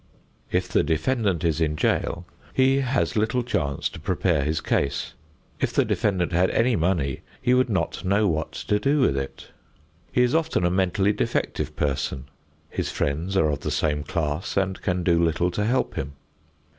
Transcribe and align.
If 0.51 0.67
the 0.67 0.81
defendant 0.81 1.43
is 1.43 1.61
in 1.61 1.75
jail, 1.75 2.25
he 2.55 2.77
has 2.79 3.15
little 3.15 3.43
chance 3.43 3.87
to 3.89 3.99
prepare 3.99 4.43
his 4.43 4.59
case. 4.59 5.13
If 5.59 5.71
the 5.73 5.85
defendant 5.85 6.31
had 6.31 6.49
any 6.49 6.75
money 6.75 7.21
he 7.39 7.53
would 7.53 7.69
not 7.69 8.03
know 8.03 8.27
what 8.27 8.51
to 8.53 8.79
do 8.79 8.99
with 9.01 9.15
it. 9.15 9.49
He 10.11 10.23
is 10.23 10.33
often 10.33 10.65
a 10.65 10.71
mentally 10.71 11.13
defective 11.13 11.75
person. 11.75 12.25
His 12.67 12.89
friends 12.91 13.37
are 13.37 13.51
of 13.51 13.59
the 13.59 13.69
same 13.69 14.01
class 14.01 14.57
and 14.57 14.81
can 14.81 15.03
do 15.03 15.23
little 15.23 15.51
to 15.51 15.65
help 15.65 15.93
him. 15.93 16.13